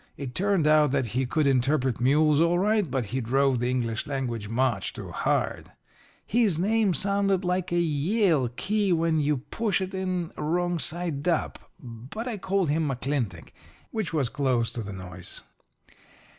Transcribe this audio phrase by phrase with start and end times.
[0.17, 4.07] It turned out that he could interpret mules all right, but he drove the English
[4.07, 5.73] language much too hard.
[6.25, 11.59] His name sounded like a Yale key when you push it in wrong side up,
[11.79, 13.49] but I called him McClintock,
[13.91, 15.41] which was close to the noise.